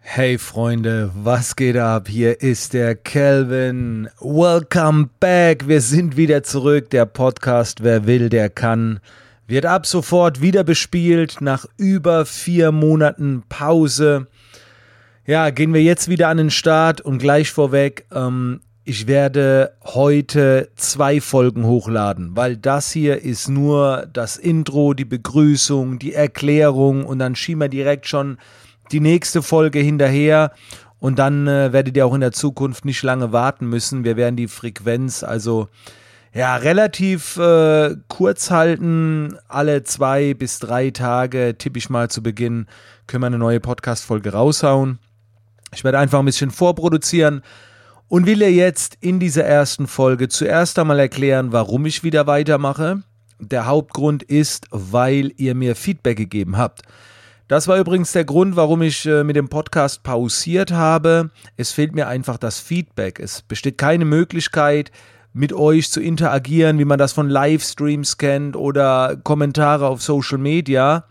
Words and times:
Hey 0.00 0.38
Freunde, 0.38 1.10
was 1.14 1.54
geht 1.54 1.76
ab? 1.76 2.08
Hier 2.08 2.40
ist 2.40 2.72
der 2.72 2.94
Kelvin. 2.94 4.08
Welcome 4.20 5.10
back. 5.20 5.68
Wir 5.68 5.80
sind 5.80 6.16
wieder 6.16 6.42
zurück. 6.42 6.90
Der 6.90 7.04
Podcast 7.04 7.82
Wer 7.82 8.06
will, 8.06 8.28
der 8.28 8.48
kann. 8.48 9.00
Wird 9.46 9.66
ab 9.66 9.86
sofort 9.86 10.40
wieder 10.40 10.64
bespielt 10.64 11.40
nach 11.40 11.66
über 11.76 12.24
vier 12.24 12.72
Monaten 12.72 13.42
Pause. 13.48 14.26
Ja, 15.26 15.50
gehen 15.50 15.74
wir 15.74 15.82
jetzt 15.82 16.08
wieder 16.08 16.28
an 16.28 16.38
den 16.38 16.50
Start 16.50 17.00
und 17.00 17.18
gleich 17.18 17.50
vorweg, 17.50 18.06
ähm, 18.12 18.60
ich 18.84 19.06
werde 19.06 19.74
heute 19.84 20.70
zwei 20.76 21.20
Folgen 21.20 21.66
hochladen, 21.66 22.34
weil 22.34 22.56
das 22.56 22.90
hier 22.90 23.22
ist 23.22 23.46
nur 23.46 24.08
das 24.10 24.38
Intro, 24.38 24.94
die 24.94 25.04
Begrüßung, 25.04 25.98
die 25.98 26.14
Erklärung 26.14 27.04
und 27.04 27.18
dann 27.18 27.36
schieben 27.36 27.60
wir 27.60 27.68
direkt 27.68 28.06
schon 28.06 28.38
die 28.92 29.00
nächste 29.00 29.42
Folge 29.42 29.78
hinterher 29.78 30.52
und 31.00 31.18
dann 31.18 31.46
äh, 31.46 31.72
werdet 31.72 31.96
ihr 31.96 32.06
auch 32.06 32.14
in 32.14 32.20
der 32.20 32.32
Zukunft 32.32 32.84
nicht 32.84 33.02
lange 33.02 33.32
warten 33.32 33.66
müssen. 33.68 34.04
Wir 34.04 34.16
werden 34.16 34.36
die 34.36 34.48
Frequenz 34.48 35.22
also 35.22 35.68
ja 36.34 36.56
relativ 36.56 37.36
äh, 37.36 37.96
kurz 38.08 38.50
halten. 38.50 39.36
Alle 39.48 39.84
zwei 39.84 40.34
bis 40.34 40.58
drei 40.58 40.90
Tage 40.90 41.56
tippe 41.56 41.78
ich 41.78 41.90
mal 41.90 42.10
zu 42.10 42.22
Beginn 42.22 42.66
können 43.08 43.22
wir 43.22 43.28
eine 43.28 43.38
neue 43.38 43.58
Podcast-Folge 43.58 44.32
raushauen. 44.32 44.98
Ich 45.74 45.82
werde 45.82 45.98
einfach 45.98 46.18
ein 46.18 46.26
bisschen 46.26 46.50
vorproduzieren 46.50 47.42
und 48.06 48.26
will 48.26 48.42
ihr 48.42 48.52
jetzt 48.52 48.98
in 49.00 49.18
dieser 49.18 49.44
ersten 49.44 49.86
Folge 49.86 50.28
zuerst 50.28 50.78
einmal 50.78 50.98
erklären, 50.98 51.52
warum 51.52 51.86
ich 51.86 52.04
wieder 52.04 52.26
weitermache. 52.26 53.02
Der 53.40 53.66
Hauptgrund 53.66 54.22
ist, 54.22 54.66
weil 54.70 55.32
ihr 55.36 55.54
mir 55.54 55.74
Feedback 55.74 56.16
gegeben 56.16 56.56
habt. 56.58 56.82
Das 57.48 57.66
war 57.66 57.78
übrigens 57.78 58.12
der 58.12 58.26
Grund, 58.26 58.56
warum 58.56 58.82
ich 58.82 59.06
äh, 59.06 59.24
mit 59.24 59.34
dem 59.34 59.48
Podcast 59.48 60.02
pausiert 60.02 60.70
habe. 60.70 61.30
Es 61.56 61.72
fehlt 61.72 61.94
mir 61.94 62.06
einfach 62.06 62.36
das 62.36 62.60
Feedback. 62.60 63.18
Es 63.18 63.40
besteht 63.40 63.78
keine 63.78 64.04
Möglichkeit, 64.04 64.92
mit 65.32 65.54
euch 65.54 65.90
zu 65.90 66.02
interagieren, 66.02 66.78
wie 66.78 66.84
man 66.84 66.98
das 66.98 67.14
von 67.14 67.30
Livestreams 67.30 68.18
kennt 68.18 68.54
oder 68.54 69.16
Kommentare 69.22 69.88
auf 69.88 70.02
Social 70.02 70.36
Media. 70.36 71.04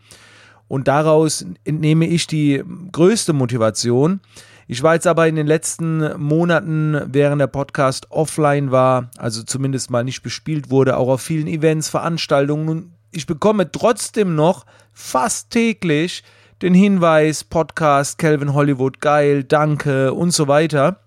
Und 0.68 0.88
daraus 0.88 1.44
entnehme 1.64 2.06
ich 2.06 2.28
die 2.28 2.64
größte 2.92 3.34
Motivation. 3.34 4.20
Ich 4.68 4.84
war 4.84 4.94
jetzt 4.94 5.08
aber 5.08 5.28
in 5.28 5.38
den 5.38 5.48
letzten 5.48 6.22
Monaten, 6.22 7.02
während 7.08 7.42
der 7.42 7.48
Podcast 7.48 8.12
offline 8.12 8.70
war, 8.70 9.10
also 9.18 9.42
zumindest 9.42 9.90
mal 9.90 10.04
nicht 10.04 10.22
bespielt 10.22 10.70
wurde, 10.70 10.98
auch 10.98 11.08
auf 11.08 11.22
vielen 11.22 11.48
Events, 11.48 11.90
Veranstaltungen 11.90 12.70
und 12.70 12.97
ich 13.12 13.26
bekomme 13.26 13.72
trotzdem 13.72 14.36
noch 14.36 14.66
fast 14.94 15.52
täglich 15.52 16.24
den 16.62 16.74
Hinweis, 16.74 17.44
Podcast, 17.44 18.18
Calvin 18.18 18.54
Hollywood, 18.54 19.00
geil, 19.00 19.44
danke 19.44 20.14
und 20.14 20.32
so 20.32 20.48
weiter. 20.48 21.00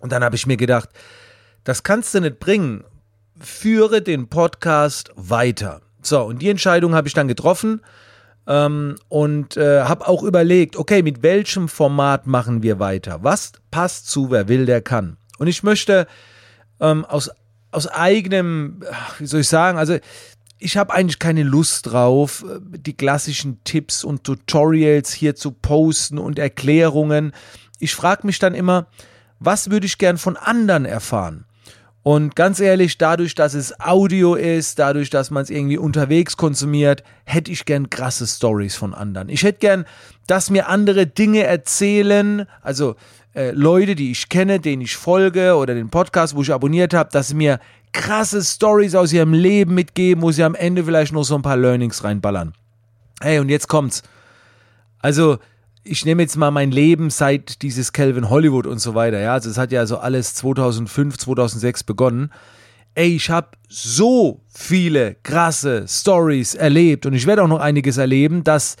Und 0.00 0.12
dann 0.12 0.24
habe 0.24 0.36
ich 0.36 0.46
mir 0.46 0.56
gedacht, 0.56 0.88
das 1.64 1.82
kannst 1.82 2.14
du 2.14 2.20
nicht 2.20 2.40
bringen. 2.40 2.84
Führe 3.38 4.02
den 4.02 4.28
Podcast 4.28 5.12
weiter. 5.14 5.80
So, 6.02 6.22
und 6.22 6.40
die 6.42 6.48
Entscheidung 6.48 6.94
habe 6.94 7.08
ich 7.08 7.14
dann 7.14 7.28
getroffen 7.28 7.82
ähm, 8.46 8.96
und 9.08 9.56
äh, 9.56 9.82
habe 9.82 10.08
auch 10.08 10.22
überlegt, 10.22 10.76
okay, 10.76 11.02
mit 11.02 11.22
welchem 11.22 11.68
Format 11.68 12.26
machen 12.26 12.62
wir 12.62 12.78
weiter? 12.78 13.22
Was 13.22 13.52
passt 13.70 14.08
zu, 14.08 14.30
wer 14.30 14.48
will, 14.48 14.66
der 14.66 14.82
kann. 14.82 15.16
Und 15.38 15.46
ich 15.46 15.62
möchte 15.62 16.06
ähm, 16.80 17.04
aus, 17.04 17.30
aus 17.70 17.86
eigenem, 17.86 18.82
wie 19.18 19.26
soll 19.26 19.40
ich 19.40 19.48
sagen, 19.48 19.78
also 19.78 19.98
ich 20.60 20.76
habe 20.76 20.92
eigentlich 20.92 21.18
keine 21.18 21.42
Lust 21.42 21.90
drauf, 21.90 22.44
die 22.60 22.92
klassischen 22.92 23.64
Tipps 23.64 24.04
und 24.04 24.24
Tutorials 24.24 25.12
hier 25.12 25.34
zu 25.34 25.52
posten 25.52 26.18
und 26.18 26.38
Erklärungen. 26.38 27.32
Ich 27.78 27.94
frage 27.94 28.26
mich 28.26 28.38
dann 28.38 28.54
immer, 28.54 28.86
was 29.38 29.70
würde 29.70 29.86
ich 29.86 29.96
gern 29.96 30.18
von 30.18 30.36
anderen 30.36 30.84
erfahren? 30.84 31.46
Und 32.02 32.34
ganz 32.34 32.60
ehrlich, 32.60 32.96
dadurch, 32.96 33.34
dass 33.34 33.52
es 33.52 33.78
Audio 33.78 34.34
ist, 34.34 34.78
dadurch, 34.78 35.10
dass 35.10 35.30
man 35.30 35.42
es 35.42 35.50
irgendwie 35.50 35.76
unterwegs 35.76 36.36
konsumiert, 36.36 37.02
hätte 37.24 37.50
ich 37.50 37.66
gern 37.66 37.90
krasse 37.90 38.26
Stories 38.26 38.74
von 38.74 38.94
anderen. 38.94 39.28
Ich 39.28 39.42
hätte 39.42 39.58
gern, 39.58 39.84
dass 40.26 40.48
mir 40.48 40.68
andere 40.68 41.06
Dinge 41.06 41.42
erzählen, 41.42 42.46
also 42.62 42.96
äh, 43.34 43.52
Leute, 43.52 43.94
die 43.94 44.10
ich 44.10 44.28
kenne, 44.28 44.60
denen 44.60 44.82
ich 44.82 44.96
folge 44.96 45.54
oder 45.54 45.74
den 45.74 45.90
Podcast, 45.90 46.34
wo 46.34 46.42
ich 46.42 46.52
abonniert 46.52 46.94
habe, 46.94 47.10
dass 47.12 47.28
sie 47.28 47.34
mir 47.34 47.60
krasse 47.92 48.42
Stories 48.42 48.94
aus 48.94 49.12
ihrem 49.12 49.32
Leben 49.32 49.74
mitgeben, 49.74 50.22
wo 50.22 50.30
sie 50.30 50.42
am 50.42 50.54
Ende 50.54 50.84
vielleicht 50.84 51.12
noch 51.12 51.24
so 51.24 51.34
ein 51.34 51.42
paar 51.42 51.56
Learnings 51.56 52.04
reinballern. 52.04 52.54
Hey, 53.20 53.38
und 53.38 53.48
jetzt 53.48 53.68
kommt's. 53.68 54.02
Also, 54.98 55.38
ich 55.82 56.04
nehme 56.04 56.22
jetzt 56.22 56.36
mal 56.36 56.50
mein 56.50 56.70
Leben 56.70 57.10
seit 57.10 57.62
dieses 57.62 57.92
Calvin 57.92 58.30
Hollywood 58.30 58.66
und 58.66 58.78
so 58.78 58.94
weiter, 58.94 59.20
ja. 59.20 59.32
Also, 59.34 59.50
es 59.50 59.58
hat 59.58 59.72
ja 59.72 59.86
so 59.86 59.98
alles 59.98 60.34
2005, 60.34 61.18
2006 61.18 61.84
begonnen. 61.84 62.32
Ey, 62.94 63.14
ich 63.14 63.30
habe 63.30 63.48
so 63.68 64.40
viele 64.48 65.16
krasse 65.22 65.86
Stories 65.86 66.54
erlebt 66.54 67.06
und 67.06 67.14
ich 67.14 67.26
werde 67.26 67.42
auch 67.44 67.48
noch 67.48 67.60
einiges 67.60 67.98
erleben, 67.98 68.42
dass, 68.42 68.76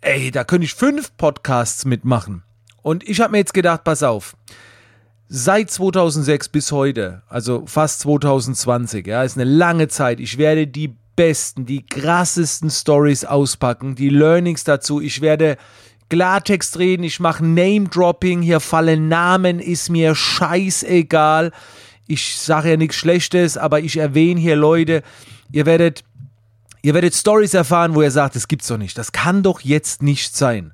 ey, 0.00 0.30
da 0.30 0.44
könnte 0.44 0.64
ich 0.64 0.74
fünf 0.74 1.14
Podcasts 1.16 1.84
mitmachen. 1.84 2.42
Und 2.86 3.02
ich 3.08 3.20
habe 3.20 3.32
mir 3.32 3.38
jetzt 3.38 3.52
gedacht, 3.52 3.82
pass 3.82 4.04
auf, 4.04 4.36
seit 5.26 5.72
2006 5.72 6.50
bis 6.50 6.70
heute, 6.70 7.22
also 7.28 7.64
fast 7.66 7.98
2020, 7.98 9.08
ja, 9.08 9.24
ist 9.24 9.36
eine 9.36 9.42
lange 9.50 9.88
Zeit. 9.88 10.20
Ich 10.20 10.38
werde 10.38 10.68
die 10.68 10.94
besten, 11.16 11.66
die 11.66 11.84
krassesten 11.84 12.70
Stories 12.70 13.24
auspacken, 13.24 13.96
die 13.96 14.08
Learnings 14.08 14.62
dazu. 14.62 15.00
Ich 15.00 15.20
werde 15.20 15.56
Klartext 16.10 16.78
reden, 16.78 17.02
ich 17.02 17.18
mache 17.18 17.44
Name-Dropping, 17.44 18.40
hier 18.40 18.60
fallen 18.60 19.08
Namen, 19.08 19.58
ist 19.58 19.90
mir 19.90 20.14
scheißegal. 20.14 21.50
Ich 22.06 22.38
sage 22.38 22.70
ja 22.70 22.76
nichts 22.76 22.94
Schlechtes, 22.94 23.58
aber 23.58 23.80
ich 23.80 23.96
erwähne 23.96 24.40
hier 24.40 24.54
Leute, 24.54 25.02
ihr 25.50 25.66
werdet, 25.66 26.04
ihr 26.82 26.94
werdet 26.94 27.16
Stories 27.16 27.52
erfahren, 27.52 27.96
wo 27.96 28.02
ihr 28.02 28.12
sagt, 28.12 28.36
das 28.36 28.46
gibt's 28.46 28.68
doch 28.68 28.78
nicht. 28.78 28.96
Das 28.96 29.10
kann 29.10 29.42
doch 29.42 29.60
jetzt 29.62 30.04
nicht 30.04 30.36
sein. 30.36 30.72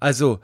Also, 0.00 0.40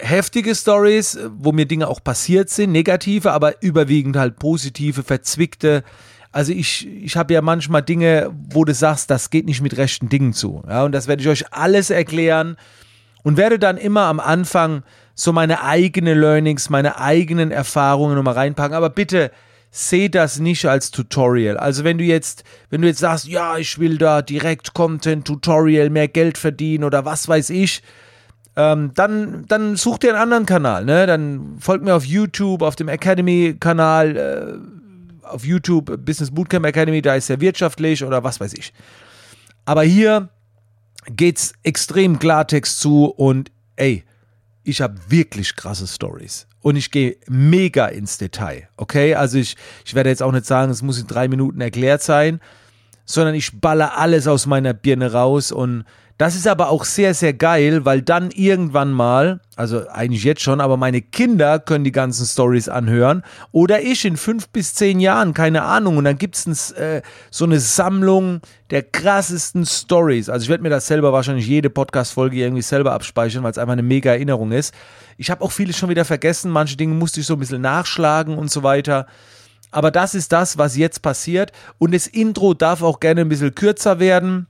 heftige 0.00 0.54
Stories, 0.54 1.18
wo 1.38 1.52
mir 1.52 1.66
Dinge 1.66 1.88
auch 1.88 2.02
passiert 2.02 2.50
sind, 2.50 2.72
negative, 2.72 3.32
aber 3.32 3.62
überwiegend 3.62 4.16
halt 4.16 4.38
positive, 4.38 5.02
verzwickte. 5.02 5.82
Also 6.32 6.52
ich, 6.52 6.86
ich 6.86 7.16
habe 7.16 7.34
ja 7.34 7.42
manchmal 7.42 7.82
Dinge, 7.82 8.30
wo 8.50 8.64
du 8.64 8.74
sagst, 8.74 9.10
das 9.10 9.30
geht 9.30 9.46
nicht 9.46 9.62
mit 9.62 9.76
rechten 9.76 10.08
Dingen 10.08 10.32
zu. 10.32 10.62
Ja, 10.68 10.84
und 10.84 10.92
das 10.92 11.08
werde 11.08 11.22
ich 11.22 11.28
euch 11.28 11.52
alles 11.52 11.90
erklären 11.90 12.56
und 13.22 13.36
werde 13.36 13.58
dann 13.58 13.78
immer 13.78 14.02
am 14.02 14.20
Anfang 14.20 14.82
so 15.14 15.32
meine 15.32 15.62
eigenen 15.62 16.18
Learnings, 16.18 16.70
meine 16.70 16.98
eigenen 16.98 17.50
Erfahrungen 17.50 18.14
nochmal 18.14 18.34
reinpacken. 18.34 18.76
Aber 18.76 18.90
bitte 18.90 19.30
seht 19.70 20.14
das 20.14 20.38
nicht 20.38 20.66
als 20.66 20.90
Tutorial. 20.90 21.56
Also 21.56 21.84
wenn 21.84 21.98
du 21.98 22.04
jetzt, 22.04 22.44
wenn 22.70 22.82
du 22.82 22.88
jetzt 22.88 23.00
sagst, 23.00 23.26
ja, 23.26 23.56
ich 23.56 23.78
will 23.78 23.98
da 23.98 24.22
direkt 24.22 24.74
Content, 24.74 25.26
Tutorial, 25.26 25.90
mehr 25.90 26.08
Geld 26.08 26.38
verdienen 26.38 26.84
oder 26.84 27.04
was 27.04 27.28
weiß 27.28 27.50
ich, 27.50 27.82
ähm, 28.56 28.92
dann, 28.94 29.44
dann 29.46 29.76
such 29.76 29.98
dir 29.98 30.10
einen 30.10 30.22
anderen 30.22 30.46
Kanal, 30.46 30.84
ne? 30.84 31.06
Dann 31.06 31.56
folgt 31.58 31.84
mir 31.84 31.94
auf 31.94 32.04
YouTube, 32.04 32.62
auf 32.62 32.76
dem 32.76 32.88
Academy-Kanal, 32.88 34.16
äh, 34.16 35.26
auf 35.26 35.44
YouTube 35.44 36.04
Business 36.04 36.30
Bootcamp 36.30 36.66
Academy, 36.66 37.00
da 37.00 37.14
ist 37.14 37.30
er 37.30 37.40
wirtschaftlich 37.40 38.04
oder 38.04 38.24
was 38.24 38.40
weiß 38.40 38.54
ich. 38.54 38.72
Aber 39.64 39.82
hier 39.82 40.28
geht's 41.06 41.52
extrem 41.62 42.18
Klartext 42.18 42.80
zu 42.80 43.06
und 43.06 43.50
ey, 43.76 44.04
ich 44.64 44.80
habe 44.80 44.98
wirklich 45.08 45.56
krasse 45.56 45.86
Stories. 45.86 46.46
Und 46.62 46.76
ich 46.76 46.90
gehe 46.90 47.16
mega 47.26 47.86
ins 47.86 48.18
Detail, 48.18 48.68
okay? 48.76 49.14
Also 49.14 49.38
ich, 49.38 49.56
ich 49.84 49.94
werde 49.94 50.10
jetzt 50.10 50.22
auch 50.22 50.32
nicht 50.32 50.44
sagen, 50.44 50.70
es 50.70 50.82
muss 50.82 51.00
in 51.00 51.06
drei 51.06 51.26
Minuten 51.26 51.60
erklärt 51.60 52.02
sein, 52.02 52.40
sondern 53.06 53.34
ich 53.34 53.60
baller 53.60 53.96
alles 53.96 54.26
aus 54.26 54.44
meiner 54.44 54.74
Birne 54.74 55.12
raus 55.12 55.52
und 55.52 55.84
das 56.20 56.36
ist 56.36 56.46
aber 56.46 56.68
auch 56.68 56.84
sehr, 56.84 57.14
sehr 57.14 57.32
geil, 57.32 57.86
weil 57.86 58.02
dann 58.02 58.30
irgendwann 58.30 58.92
mal, 58.92 59.40
also 59.56 59.88
eigentlich 59.88 60.22
jetzt 60.22 60.42
schon, 60.42 60.60
aber 60.60 60.76
meine 60.76 61.00
Kinder 61.00 61.58
können 61.58 61.82
die 61.82 61.92
ganzen 61.92 62.26
Stories 62.26 62.68
anhören 62.68 63.22
oder 63.52 63.80
ich 63.80 64.04
in 64.04 64.18
fünf 64.18 64.50
bis 64.50 64.74
zehn 64.74 65.00
Jahren, 65.00 65.32
keine 65.32 65.62
Ahnung. 65.62 65.96
Und 65.96 66.04
dann 66.04 66.18
gibt 66.18 66.36
es 66.36 66.72
äh, 66.72 67.00
so 67.30 67.46
eine 67.46 67.58
Sammlung 67.58 68.42
der 68.68 68.82
krassesten 68.82 69.64
Stories. 69.64 70.28
Also 70.28 70.44
ich 70.44 70.50
werde 70.50 70.62
mir 70.62 70.68
das 70.68 70.88
selber 70.88 71.10
wahrscheinlich 71.14 71.46
jede 71.46 71.70
Podcast-Folge 71.70 72.36
irgendwie 72.36 72.60
selber 72.60 72.92
abspeichern, 72.92 73.42
weil 73.42 73.52
es 73.52 73.58
einfach 73.58 73.72
eine 73.72 73.82
mega 73.82 74.10
Erinnerung 74.10 74.52
ist. 74.52 74.74
Ich 75.16 75.30
habe 75.30 75.42
auch 75.42 75.52
vieles 75.52 75.78
schon 75.78 75.88
wieder 75.88 76.04
vergessen, 76.04 76.50
manche 76.50 76.76
Dinge 76.76 76.94
musste 76.94 77.20
ich 77.20 77.26
so 77.26 77.32
ein 77.32 77.40
bisschen 77.40 77.62
nachschlagen 77.62 78.36
und 78.36 78.50
so 78.50 78.62
weiter. 78.62 79.06
Aber 79.70 79.90
das 79.90 80.14
ist 80.14 80.32
das, 80.32 80.58
was 80.58 80.76
jetzt 80.76 81.00
passiert. 81.00 81.52
Und 81.78 81.94
das 81.94 82.06
Intro 82.06 82.52
darf 82.52 82.82
auch 82.82 83.00
gerne 83.00 83.22
ein 83.22 83.30
bisschen 83.30 83.54
kürzer 83.54 84.00
werden 84.00 84.48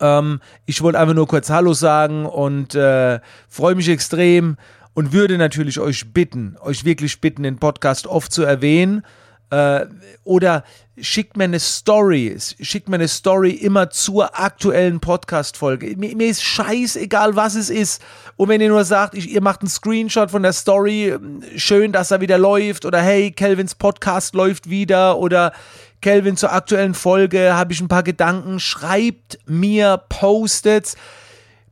ähm, 0.00 0.40
ich 0.66 0.82
wollte 0.82 0.98
einfach 0.98 1.14
nur 1.14 1.26
kurz 1.26 1.50
Hallo 1.50 1.72
sagen 1.72 2.26
und 2.26 2.74
äh, 2.74 3.20
freue 3.48 3.74
mich 3.74 3.88
extrem 3.88 4.56
und 4.94 5.12
würde 5.12 5.38
natürlich 5.38 5.78
euch 5.78 6.12
bitten, 6.12 6.56
euch 6.60 6.84
wirklich 6.84 7.20
bitten, 7.20 7.42
den 7.42 7.58
Podcast 7.58 8.06
oft 8.06 8.32
zu 8.32 8.42
erwähnen. 8.42 9.02
Äh, 9.50 9.86
oder 10.24 10.64
schickt 10.98 11.36
mir 11.36 11.44
eine 11.44 11.60
Story, 11.60 12.36
schickt 12.38 12.88
mir 12.88 12.96
eine 12.96 13.08
Story 13.08 13.50
immer 13.50 13.90
zur 13.90 14.38
aktuellen 14.38 14.98
Podcast-Folge. 14.98 15.96
Mir, 15.96 16.16
mir, 16.16 16.28
ist 16.28 16.42
scheißegal, 16.42 17.36
was 17.36 17.54
es 17.54 17.70
ist. 17.70 18.02
Und 18.36 18.48
wenn 18.48 18.60
ihr 18.60 18.68
nur 18.68 18.84
sagt, 18.84 19.14
ich, 19.14 19.30
ihr 19.30 19.42
macht 19.42 19.60
einen 19.60 19.68
Screenshot 19.68 20.30
von 20.30 20.42
der 20.42 20.52
Story, 20.52 21.16
schön, 21.56 21.92
dass 21.92 22.10
er 22.10 22.20
wieder 22.20 22.38
läuft, 22.38 22.84
oder 22.84 23.00
hey, 23.00 23.30
Kelvins 23.30 23.74
Podcast 23.74 24.34
läuft 24.34 24.70
wieder, 24.70 25.18
oder 25.18 25.52
Kelvin 26.00 26.36
zur 26.36 26.52
aktuellen 26.52 26.94
Folge 26.94 27.54
habe 27.54 27.72
ich 27.72 27.80
ein 27.80 27.88
paar 27.88 28.02
Gedanken, 28.02 28.60
schreibt 28.60 29.38
mir, 29.46 30.02
postet 30.08 30.96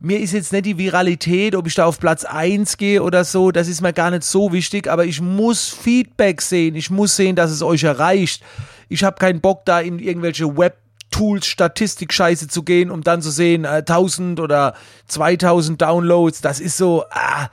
mir 0.04 0.20
ist 0.20 0.32
jetzt 0.32 0.52
nicht 0.52 0.66
die 0.66 0.76
Viralität, 0.76 1.56
ob 1.56 1.66
ich 1.66 1.74
da 1.74 1.86
auf 1.86 1.98
Platz 1.98 2.24
1 2.24 2.76
gehe 2.76 3.02
oder 3.02 3.24
so, 3.24 3.50
das 3.50 3.68
ist 3.68 3.80
mir 3.80 3.94
gar 3.94 4.10
nicht 4.10 4.24
so 4.24 4.52
wichtig, 4.52 4.86
aber 4.86 5.06
ich 5.06 5.22
muss 5.22 5.70
Feedback 5.70 6.42
sehen, 6.42 6.76
ich 6.76 6.90
muss 6.90 7.16
sehen, 7.16 7.36
dass 7.36 7.50
es 7.50 7.62
euch 7.62 7.84
erreicht. 7.84 8.42
Ich 8.90 9.02
habe 9.02 9.16
keinen 9.18 9.40
Bock 9.40 9.64
da 9.64 9.80
in 9.80 9.98
irgendwelche 9.98 10.56
Web 10.58 10.76
Tools, 11.10 11.46
Statistik-Scheiße 11.46 12.48
zu 12.48 12.64
gehen, 12.64 12.90
um 12.90 13.02
dann 13.02 13.22
zu 13.22 13.30
sehen, 13.30 13.64
äh, 13.64 13.82
1000 13.82 14.40
oder 14.40 14.74
2000 15.06 15.80
Downloads, 15.80 16.42
das 16.42 16.60
ist 16.60 16.76
so, 16.76 17.04
ah, 17.10 17.48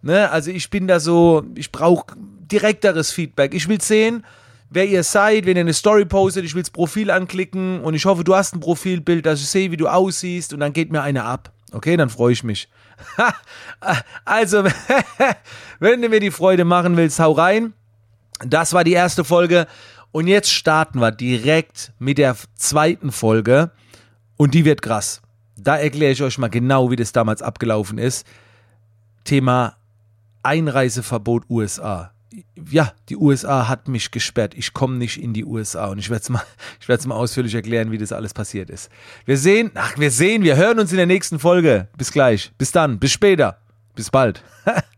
ne, 0.00 0.30
also 0.30 0.50
ich 0.50 0.70
bin 0.70 0.86
da 0.86 1.00
so, 1.00 1.42
ich 1.54 1.70
brauche 1.70 2.14
direkteres 2.50 3.10
Feedback. 3.10 3.52
Ich 3.52 3.68
will 3.68 3.80
sehen, 3.80 4.24
wer 4.70 4.86
ihr 4.86 5.02
seid, 5.02 5.44
wenn 5.44 5.56
ihr 5.56 5.62
eine 5.62 5.74
Story 5.74 6.06
postet, 6.06 6.44
ich 6.44 6.54
will 6.54 6.62
das 6.62 6.70
Profil 6.70 7.10
anklicken 7.10 7.80
und 7.80 7.94
ich 7.94 8.06
hoffe, 8.06 8.24
du 8.24 8.34
hast 8.34 8.54
ein 8.54 8.60
Profilbild, 8.60 9.26
dass 9.26 9.40
ich 9.40 9.48
sehe, 9.48 9.70
wie 9.70 9.76
du 9.76 9.88
aussiehst 9.88 10.54
und 10.54 10.60
dann 10.60 10.72
geht 10.72 10.90
mir 10.90 11.02
eine 11.02 11.24
ab. 11.24 11.52
Okay, 11.72 11.96
dann 11.96 12.10
freue 12.10 12.32
ich 12.32 12.42
mich. 12.42 12.68
also, 14.24 14.64
wenn 15.78 16.02
du 16.02 16.08
mir 16.08 16.20
die 16.20 16.30
Freude 16.30 16.64
machen 16.64 16.96
willst, 16.96 17.20
hau 17.20 17.32
rein. 17.32 17.72
Das 18.44 18.72
war 18.72 18.84
die 18.84 18.92
erste 18.92 19.24
Folge. 19.24 19.66
Und 20.12 20.26
jetzt 20.26 20.52
starten 20.52 20.98
wir 21.00 21.12
direkt 21.12 21.92
mit 21.98 22.18
der 22.18 22.36
zweiten 22.56 23.12
Folge. 23.12 23.70
Und 24.36 24.54
die 24.54 24.64
wird 24.64 24.82
krass. 24.82 25.22
Da 25.56 25.76
erkläre 25.76 26.12
ich 26.12 26.22
euch 26.22 26.38
mal 26.38 26.48
genau, 26.48 26.90
wie 26.90 26.96
das 26.96 27.12
damals 27.12 27.42
abgelaufen 27.42 27.98
ist. 27.98 28.26
Thema 29.24 29.76
Einreiseverbot 30.42 31.44
USA 31.50 32.12
ja, 32.70 32.92
die 33.08 33.16
USA 33.16 33.68
hat 33.68 33.88
mich 33.88 34.10
gesperrt. 34.10 34.54
Ich 34.56 34.72
komme 34.72 34.96
nicht 34.96 35.20
in 35.20 35.32
die 35.32 35.44
USA 35.44 35.86
und 35.86 35.98
ich 35.98 36.10
werde 36.10 36.22
es 36.22 36.28
mal, 36.28 36.42
ich 36.80 36.88
werde 36.88 37.08
mal 37.08 37.16
ausführlich 37.16 37.54
erklären, 37.54 37.90
wie 37.90 37.98
das 37.98 38.12
alles 38.12 38.34
passiert 38.34 38.70
ist. 38.70 38.90
Wir 39.24 39.36
sehen, 39.36 39.70
ach, 39.74 39.98
wir 39.98 40.10
sehen, 40.10 40.42
wir 40.42 40.56
hören 40.56 40.78
uns 40.78 40.90
in 40.90 40.96
der 40.96 41.06
nächsten 41.06 41.38
Folge. 41.38 41.88
Bis 41.96 42.12
gleich. 42.12 42.52
Bis 42.58 42.72
dann. 42.72 42.98
Bis 42.98 43.12
später. 43.12 43.58
Bis 43.94 44.10
bald. 44.10 44.42